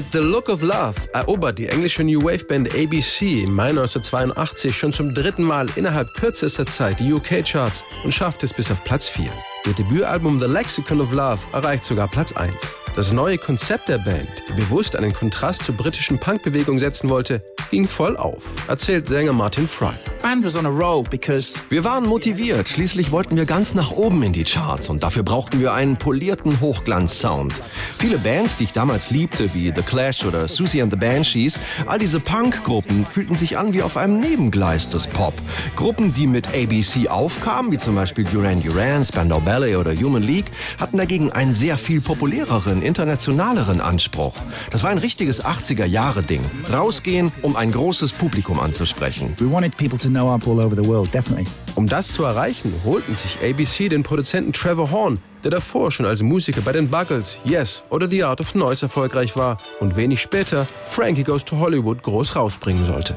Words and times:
Mit 0.00 0.12
The 0.12 0.18
Look 0.20 0.48
of 0.48 0.62
Love 0.62 0.94
erobert 1.12 1.58
die 1.58 1.66
englische 1.66 2.02
New 2.02 2.22
Wave 2.22 2.46
Band 2.46 2.74
ABC 2.74 3.42
im 3.42 3.52
Mai 3.52 3.68
1982 3.68 4.74
schon 4.74 4.94
zum 4.94 5.12
dritten 5.12 5.42
Mal 5.42 5.66
innerhalb 5.76 6.14
kürzester 6.14 6.64
Zeit 6.64 7.00
die 7.00 7.12
UK-Charts 7.12 7.84
und 8.02 8.14
schafft 8.14 8.42
es 8.42 8.54
bis 8.54 8.70
auf 8.70 8.82
Platz 8.82 9.10
4. 9.10 9.30
Ihr 9.66 9.74
Debütalbum 9.74 10.40
The 10.40 10.46
Lexicon 10.46 11.02
of 11.02 11.12
Love 11.12 11.40
erreicht 11.52 11.84
sogar 11.84 12.08
Platz 12.08 12.32
1. 12.32 12.54
Das 12.96 13.12
neue 13.12 13.38
Konzept 13.38 13.88
der 13.88 13.98
Band, 13.98 14.28
die 14.48 14.52
bewusst 14.52 14.96
einen 14.96 15.12
Kontrast 15.12 15.62
zur 15.64 15.76
britischen 15.76 16.18
Punkbewegung 16.18 16.80
setzen 16.80 17.08
wollte, 17.08 17.40
ging 17.70 17.86
voll 17.86 18.16
auf, 18.16 18.42
erzählt 18.66 19.06
Sänger 19.06 19.32
Martin 19.32 19.68
Fry. 19.68 19.92
Wir 21.70 21.84
waren 21.84 22.04
motiviert, 22.04 22.68
schließlich 22.68 23.12
wollten 23.12 23.36
wir 23.36 23.46
ganz 23.46 23.74
nach 23.74 23.92
oben 23.92 24.24
in 24.24 24.32
die 24.32 24.42
Charts 24.42 24.88
und 24.88 25.04
dafür 25.04 25.22
brauchten 25.22 25.60
wir 25.60 25.72
einen 25.72 25.96
polierten 25.98 26.60
Hochglanzsound. 26.60 27.62
Viele 27.96 28.18
Bands, 28.18 28.56
die 28.56 28.64
ich 28.64 28.72
damals 28.72 29.10
liebte, 29.10 29.54
wie 29.54 29.72
The 29.74 29.82
Clash 29.82 30.24
oder 30.24 30.48
Susie 30.48 30.82
and 30.82 30.92
the 30.92 30.98
Banshees, 30.98 31.60
all 31.86 32.00
diese 32.00 32.18
Punk-Gruppen 32.18 33.06
fühlten 33.06 33.36
sich 33.36 33.56
an 33.56 33.72
wie 33.72 33.82
auf 33.82 33.96
einem 33.96 34.18
Nebengleis 34.18 34.88
des 34.88 35.06
Pop. 35.06 35.34
Gruppen, 35.76 36.12
die 36.12 36.26
mit 36.26 36.48
ABC 36.48 37.08
aufkamen, 37.08 37.70
wie 37.70 37.78
zum 37.78 37.94
Beispiel 37.94 38.24
Duran 38.24 38.60
Duran, 38.60 39.04
Spandau 39.04 39.38
Ballet 39.38 39.76
oder 39.76 39.94
Human 39.94 40.22
League, 40.22 40.50
hatten 40.80 40.98
dagegen 40.98 41.30
einen 41.30 41.54
sehr 41.54 41.78
viel 41.78 42.00
populäreren, 42.00 42.79
internationaleren 42.82 43.80
Anspruch. 43.80 44.34
Das 44.70 44.82
war 44.82 44.90
ein 44.90 44.98
richtiges 44.98 45.44
80er-Jahre-Ding. 45.44 46.42
Rausgehen, 46.72 47.32
um 47.42 47.56
ein 47.56 47.72
großes 47.72 48.12
Publikum 48.12 48.60
anzusprechen. 48.60 49.34
We 49.38 49.50
wanted 49.50 49.76
people 49.76 49.98
to 49.98 50.08
know 50.08 50.32
up 50.32 50.46
all 50.46 50.60
over 50.60 50.76
the 50.76 50.86
world, 50.86 51.12
definitely. 51.12 51.46
Um 51.74 51.86
das 51.86 52.12
zu 52.12 52.24
erreichen, 52.24 52.72
holten 52.84 53.14
sich 53.14 53.38
ABC 53.42 53.88
den 53.88 54.02
Produzenten 54.02 54.52
Trevor 54.52 54.90
Horn, 54.90 55.18
der 55.44 55.50
davor 55.50 55.90
schon 55.90 56.06
als 56.06 56.22
Musiker 56.22 56.60
bei 56.60 56.72
den 56.72 56.88
Buggles, 56.88 57.38
Yes 57.44 57.82
oder 57.90 58.08
The 58.08 58.24
Art 58.24 58.40
of 58.40 58.54
Noise 58.54 58.86
erfolgreich 58.86 59.36
war 59.36 59.58
und 59.80 59.96
wenig 59.96 60.20
später 60.20 60.66
Frankie 60.86 61.24
Goes 61.24 61.44
to 61.44 61.58
Hollywood 61.58 62.02
groß 62.02 62.36
rausbringen 62.36 62.84
sollte. 62.84 63.16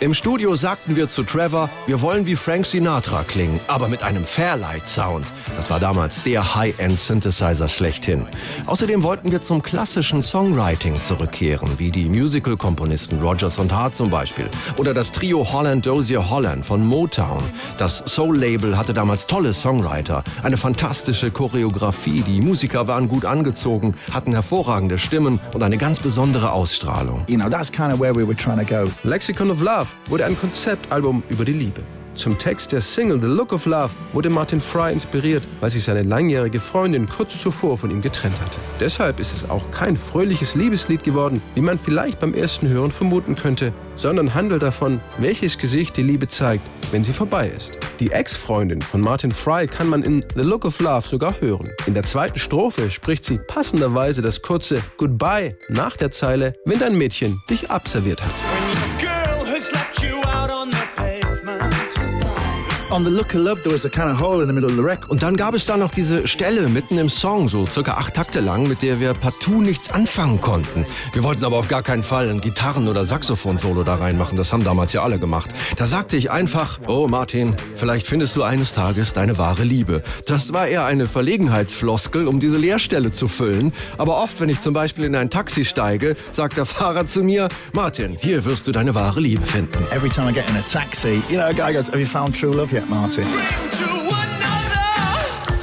Im 0.00 0.14
Studio 0.14 0.54
sagten 0.54 0.96
wir 0.96 1.08
zu 1.08 1.22
Trevor, 1.22 1.70
wir 1.86 2.00
wollen 2.00 2.26
wie 2.26 2.36
Frank 2.36 2.66
Sinatra 2.66 3.24
klingen, 3.24 3.60
aber 3.66 3.88
mit 3.88 4.02
einem 4.02 4.24
Fairlight-Sound. 4.24 5.26
Das 5.56 5.70
war 5.70 5.80
damals 5.80 6.22
der 6.22 6.54
High-End-Synthesizer 6.54 7.68
schlechthin. 7.68 8.26
Außerdem 8.66 9.02
wollten 9.02 9.30
wir 9.30 9.42
zum 9.42 9.62
klassischen 9.62 10.22
Songwriting 10.22 11.00
zurückkehren, 11.00 11.68
wie 11.78 11.90
die 11.90 12.08
Musical-Komponisten 12.08 13.20
Rogers 13.20 13.58
und 13.58 13.72
Hart 13.72 13.94
zum 13.94 14.10
Beispiel 14.10 14.48
oder 14.76 14.94
das 14.94 15.12
Trio 15.12 15.52
Holland 15.52 15.86
Dozier 15.86 16.30
Holland 16.30 16.64
von 16.64 16.84
Motown. 16.84 17.42
Das 17.78 18.02
Soul-Label 18.06 18.76
hatte 18.76 18.94
damals 18.94 19.26
tolle 19.26 19.52
Songwriter, 19.52 20.24
eine 20.42 20.56
fantastische 20.56 21.30
Choreografie, 21.30 22.22
die 22.22 22.40
Musiker 22.40 22.86
waren 22.86 23.08
gut 23.08 23.24
angezogen, 23.24 23.94
hatten 24.12 24.32
hervorragende 24.32 24.98
Stimmen 24.98 25.40
und 25.52 25.62
eine 25.62 25.76
ganz 25.76 26.00
besondere 26.00 26.52
Ausstrahlung. 26.52 27.24
You 27.28 27.36
know, 27.36 27.48
that's 27.48 27.70
kind 27.70 27.92
of 27.92 28.00
where 28.00 28.14
we 28.14 28.26
were 28.26 28.36
trying 28.36 28.58
to 28.58 28.64
go. 28.64 28.90
Lexicon 29.02 29.50
of 29.50 29.60
Love 29.60 29.88
wurde 30.06 30.24
ein 30.24 30.38
Konzeptalbum 30.38 31.22
über 31.28 31.44
die 31.44 31.52
Liebe. 31.52 31.82
Zum 32.14 32.38
Text 32.38 32.72
der 32.72 32.80
Single 32.80 33.20
The 33.20 33.26
Look 33.26 33.52
of 33.52 33.66
Love 33.66 33.90
wurde 34.12 34.30
Martin 34.30 34.60
Fry 34.60 34.92
inspiriert, 34.92 35.42
weil 35.60 35.70
sich 35.70 35.84
seine 35.84 36.02
langjährige 36.02 36.60
Freundin 36.60 37.08
kurz 37.08 37.40
zuvor 37.40 37.78
von 37.78 37.90
ihm 37.90 38.02
getrennt 38.02 38.40
hatte. 38.40 38.58
Deshalb 38.78 39.20
ist 39.20 39.32
es 39.32 39.48
auch 39.48 39.62
kein 39.70 39.96
fröhliches 39.96 40.54
Liebeslied 40.54 41.04
geworden, 41.04 41.40
wie 41.54 41.60
man 41.60 41.78
vielleicht 41.78 42.20
beim 42.20 42.34
ersten 42.34 42.68
Hören 42.68 42.90
vermuten 42.90 43.36
könnte, 43.36 43.72
sondern 43.96 44.34
handelt 44.34 44.62
davon, 44.62 45.00
welches 45.18 45.58
Gesicht 45.58 45.96
die 45.96 46.02
Liebe 46.02 46.26
zeigt, 46.26 46.66
wenn 46.90 47.04
sie 47.04 47.12
vorbei 47.12 47.50
ist. 47.54 47.78
Die 48.00 48.10
Ex-Freundin 48.10 48.82
von 48.82 49.00
Martin 49.00 49.30
Fry 49.30 49.66
kann 49.66 49.88
man 49.88 50.02
in 50.02 50.24
The 50.34 50.42
Look 50.42 50.64
of 50.64 50.80
Love 50.80 51.06
sogar 51.06 51.40
hören. 51.40 51.70
In 51.86 51.94
der 51.94 52.02
zweiten 52.02 52.38
Strophe 52.38 52.90
spricht 52.90 53.24
sie 53.24 53.38
passenderweise 53.38 54.22
das 54.22 54.42
kurze 54.42 54.82
Goodbye 54.96 55.56
nach 55.68 55.96
der 55.96 56.10
Zeile, 56.10 56.54
wenn 56.64 56.78
dein 56.78 56.96
Mädchen 56.96 57.40
dich 57.48 57.70
abserviert 57.70 58.22
hat. 58.22 58.59
Und 65.08 65.22
dann 65.22 65.36
gab 65.36 65.54
es 65.54 65.64
da 65.66 65.76
noch 65.76 65.92
diese 65.92 66.26
Stelle 66.26 66.68
mitten 66.68 66.98
im 66.98 67.08
Song, 67.08 67.48
so 67.48 67.64
circa 67.66 67.92
acht 67.92 68.14
Takte 68.14 68.40
lang, 68.40 68.66
mit 68.68 68.82
der 68.82 68.98
wir 68.98 69.12
partout 69.12 69.60
nichts 69.60 69.90
anfangen 69.90 70.40
konnten. 70.40 70.84
Wir 71.12 71.22
wollten 71.22 71.44
aber 71.44 71.56
auf 71.56 71.68
gar 71.68 71.82
keinen 71.82 72.02
Fall 72.02 72.28
ein 72.28 72.40
Gitarren- 72.40 72.88
oder 72.88 73.04
Saxophon-Solo 73.04 73.84
da 73.84 73.94
reinmachen. 73.94 74.36
Das 74.36 74.52
haben 74.52 74.64
damals 74.64 74.92
ja 74.92 75.02
alle 75.02 75.18
gemacht. 75.20 75.50
Da 75.76 75.86
sagte 75.86 76.16
ich 76.16 76.30
einfach, 76.30 76.80
oh 76.88 77.06
Martin, 77.08 77.54
vielleicht 77.76 78.08
findest 78.08 78.34
du 78.34 78.42
eines 78.42 78.72
Tages 78.72 79.12
deine 79.12 79.38
wahre 79.38 79.62
Liebe. 79.62 80.02
Das 80.26 80.52
war 80.52 80.66
eher 80.66 80.84
eine 80.84 81.06
Verlegenheitsfloskel, 81.06 82.26
um 82.26 82.40
diese 82.40 82.56
Leerstelle 82.56 83.12
zu 83.12 83.28
füllen. 83.28 83.72
Aber 83.98 84.22
oft, 84.22 84.40
wenn 84.40 84.48
ich 84.48 84.60
zum 84.60 84.74
Beispiel 84.74 85.04
in 85.04 85.14
ein 85.14 85.30
Taxi 85.30 85.64
steige, 85.64 86.16
sagt 86.32 86.56
der 86.56 86.66
Fahrer 86.66 87.06
zu 87.06 87.22
mir, 87.22 87.48
Martin, 87.72 88.16
hier 88.20 88.44
wirst 88.44 88.66
du 88.66 88.72
deine 88.72 88.94
wahre 88.94 89.20
Liebe 89.20 89.46
finden. 89.46 89.86
Every 89.92 90.08
time 90.10 90.28
I 90.28 90.34
get 90.34 90.48
in 90.48 90.56
a 90.56 90.62
taxi, 90.62 91.22
you 91.28 91.36
know, 91.36 91.46
a 91.46 91.52
guy 91.52 91.72
goes, 91.72 91.88
Have 91.88 92.00
you 92.00 92.06
found 92.06 92.34
true 92.38 92.52
love 92.52 92.72
yet, 92.72 92.79
Martin? 92.88 93.24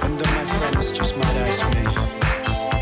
And 0.00 0.18
then 0.18 0.34
my 0.34 0.44
friends 0.46 0.92
just 0.92 1.16
might 1.16 1.36
ask 1.48 1.64
me. 1.64 1.84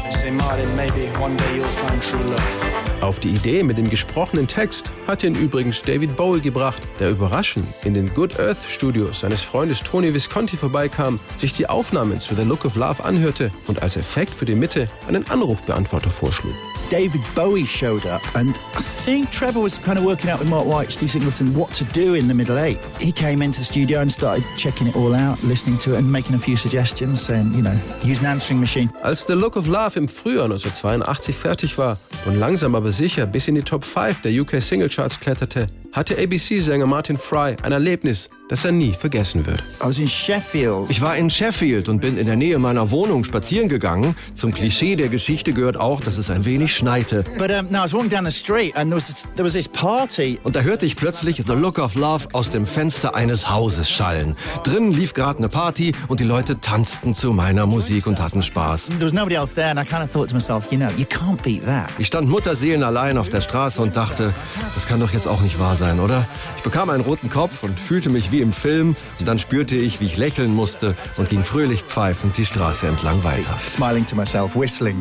They 0.05 0.11
say, 0.11 0.31
Martin, 0.31 0.75
maybe 0.77 1.07
one 1.19 1.37
day 1.37 1.57
you'll 1.57 1.65
find 1.65 2.03
true 2.03 2.23
love. 2.25 2.77
Auf 3.03 3.21
die 3.21 3.29
Idee 3.29 3.63
mit 3.63 3.79
dem 3.79 3.91
gesprochenen 3.91 4.49
Text 4.49 4.91
hat 5.07 5.23
ihn 5.23 5.35
übrigens 5.35 5.83
David 5.83 6.17
Bowie 6.17 6.41
gebracht, 6.41 6.83
der 6.99 7.11
überraschend 7.11 7.67
in 7.85 7.95
den 7.95 8.13
Good 8.15 8.41
Earth 8.41 8.59
Studios 8.67 9.21
seines 9.21 9.43
Freundes 9.43 9.83
Tony 9.83 10.13
Visconti 10.15 10.57
vorbeikam, 10.57 11.21
sich 11.37 11.53
die 11.53 11.69
Aufnahmen 11.69 12.19
zu 12.19 12.35
The 12.35 12.43
Look 12.43 12.65
of 12.65 12.75
Love 12.75 13.05
anhörte 13.05 13.51
und 13.67 13.83
als 13.83 13.97
Effekt 13.97 14.33
für 14.33 14.47
die 14.47 14.55
Mitte 14.55 14.89
einen 15.09 15.29
Anrufbeantworter 15.29 16.11
vorschlug. 16.11 16.55
David 16.89 17.23
Bowie 17.35 17.65
showed 17.65 18.07
up, 18.07 18.23
and 18.35 18.59
I 18.75 18.81
think 18.81 19.31
Trevor 19.31 19.61
was 19.61 19.79
kind 19.79 19.99
of 19.99 20.05
working 20.05 20.31
out 20.31 20.39
with 20.39 20.49
Mark 20.49 20.67
White, 20.67 20.93
Steve 20.93 21.11
Singleton, 21.11 21.55
what 21.55 21.71
to 21.75 21.85
do 21.85 22.15
in 22.15 22.29
the 22.29 22.35
middle 22.35 22.59
eight. 22.59 22.79
He 23.01 23.13
came 23.13 23.43
into 23.43 23.61
the 23.61 23.65
studio 23.65 24.01
and 24.01 24.13
started 24.13 24.45
checking 24.57 24.87
it 24.87 24.97
all 24.97 25.15
out, 25.15 25.43
listening 25.43 25.79
to 25.79 25.95
it, 25.95 25.99
and 25.99 26.11
making 26.11 26.35
a 26.35 26.39
few 26.39 26.57
suggestions, 26.57 27.21
saying, 27.21 27.53
you 27.55 27.63
know, 27.63 27.77
use 28.05 28.21
an 28.21 28.27
answering 28.27 28.61
machine. 28.61 28.91
Als 29.03 29.27
The 29.27 29.35
Look 29.35 29.57
of 29.57 29.67
Love 29.67 29.99
im 29.99 30.09
Frühjahr 30.09 30.45
1982 30.45 31.37
fertig 31.37 31.79
war 31.79 31.99
und 32.25 32.37
langsam 32.37 32.75
aber 32.75 32.91
sicher 32.91 33.27
bis 33.27 33.49
in 33.49 33.57
die 33.57 33.63
Top 33.63 33.85
5 33.85 34.23
der 34.23 34.41
UK 34.41 34.63
Singlecharts 34.63 35.19
kletterte, 35.19 35.69
hatte 35.93 36.17
ABC-Sänger 36.17 36.87
Martin 36.87 37.17
Fry 37.17 37.57
ein 37.63 37.73
Erlebnis, 37.73 38.29
das 38.49 38.65
er 38.65 38.73
nie 38.73 38.93
vergessen 38.93 39.47
wird. 39.47 39.61
I 39.83 39.87
was 39.87 39.99
in 39.99 40.09
Sheffield. 40.09 40.89
Ich 40.89 41.01
war 41.01 41.17
in 41.17 41.31
Sheffield 41.31 41.89
und 41.89 42.01
bin 42.01 42.17
in 42.17 42.27
der 42.27 42.37
Nähe 42.37 42.59
meiner 42.59 42.91
Wohnung 42.91 43.25
spazieren 43.25 43.69
gegangen. 43.69 44.15
Zum 44.35 44.53
Klischee 44.53 44.95
der 44.97 45.09
Geschichte 45.09 45.53
gehört 45.53 45.77
auch, 45.77 46.01
dass 46.01 46.17
es 46.17 46.31
ein 46.31 46.45
wenig 46.45 46.77
schneite. 46.77 47.25
But 47.39 47.51
um, 47.51 47.69
no, 47.71 47.79
I 47.79 47.83
was 47.83 47.93
walking 47.93 48.11
down 48.11 48.25
the 48.25 48.31
street 48.31 48.77
and 48.77 48.91
there 48.91 48.97
was 48.97 49.09
this, 49.09 49.27
there 49.35 49.45
was 49.45 49.55
this 49.55 49.69
party. 49.69 50.39
Und 50.45 50.55
da 50.55 50.61
hörte 50.61 50.87
ich 50.87 50.97
plötzlich 50.97 51.43
The 51.47 51.55
Look 51.55 51.79
of 51.79 51.95
Love 51.95 52.29
aus 52.33 52.51
dem 52.51 52.67
Fenster 52.67 53.15
eines 53.15 53.51
Hauses 53.51 53.91
schallen. 53.91 54.37
Drinnen 54.63 54.93
lief 54.93 55.15
gerade 55.15 55.39
eine 55.39 55.49
Party 55.49 55.93
und 56.09 56.21
die 56.21 56.25
Leute 56.25 56.61
tanzten 56.61 57.15
zu 57.15 57.33
meiner 57.33 57.67
Musik 57.67 58.07
und 58.07 58.21
hatten 58.21 58.43
Spaß. 58.43 58.87
There 58.87 59.07
was 59.07 59.13
nobody 59.13 59.35
else 59.35 59.55
there 59.55 59.71
and 59.71 59.81
I 59.81 59.85
kind 59.85 60.05
of 60.05 60.13
thought 60.13 60.29
to 60.31 60.35
myself, 60.35 60.71
you 60.71 60.79
know, 60.79 60.91
you 60.97 61.05
can't 61.05 61.43
beat 61.43 61.65
that. 61.67 61.91
Ich 61.99 62.07
stand 62.07 62.29
Mutterseelen 62.29 62.85
allein 62.85 63.19
auf 63.19 63.29
der 63.29 63.41
Straße 63.41 63.83
und 63.83 63.97
dachte, 63.97 64.33
das 64.75 64.87
kann 64.87 65.01
doch 65.01 65.13
jetzt 65.13 65.27
auch 65.27 65.41
nicht 65.41 65.59
wahr 65.59 65.75
sein, 65.75 65.99
oder? 65.99 66.29
Ich 66.57 66.63
bekam 66.63 66.91
einen 66.91 67.03
roten 67.03 67.29
Kopf 67.29 67.63
und 67.63 67.79
fühlte 67.81 68.11
mich 68.11 68.31
wie 68.31 68.36
wie 68.37 68.43
im 68.43 68.53
Film. 68.53 68.95
Dann 69.25 69.39
spürte 69.39 69.77
ich, 69.77 70.01
wie 70.01 70.07
ich 70.07 70.17
lächeln 70.17 70.55
musste 70.55 70.95
und 71.17 71.29
ging 71.29 71.43
fröhlich 71.43 71.83
pfeifend 71.83 72.37
die 72.37 72.45
Straße 72.45 72.87
entlang 72.87 73.25
weiter. 73.25 73.57
Smiling 73.57 74.05
to 74.07 74.15
myself, 74.15 74.55
whistling. 74.55 75.01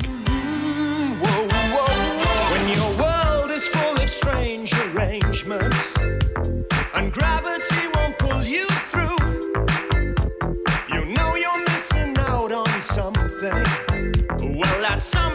Well, 14.40 14.82
that's 14.82 15.06
something. 15.08 15.35